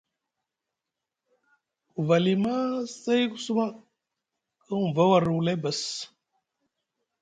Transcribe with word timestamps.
Ku 1.91 1.99
vali 2.07 2.33
maa, 2.43 2.69
say 3.01 3.23
ku 3.31 3.37
suma, 3.45 3.65
ku 4.65 4.69
huŋva 4.77 5.03
warɗi 5.09 5.31
wulay 5.35 5.57
bas, 5.63 5.79